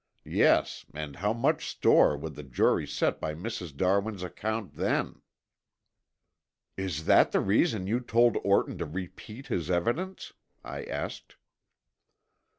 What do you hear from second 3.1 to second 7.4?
by Mrs. Darwin's account then?" "Is that the